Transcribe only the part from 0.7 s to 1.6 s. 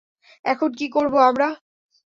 কি করবো আমরা?